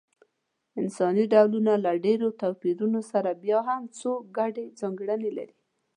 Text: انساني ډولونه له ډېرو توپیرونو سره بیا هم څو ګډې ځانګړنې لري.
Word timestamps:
انساني 0.81 1.23
ډولونه 1.33 1.73
له 1.85 1.91
ډېرو 2.05 2.27
توپیرونو 2.41 3.01
سره 3.11 3.29
بیا 3.43 3.59
هم 3.69 3.81
څو 3.99 4.11
ګډې 4.37 4.65
ځانګړنې 4.79 5.31
لري. 5.37 5.55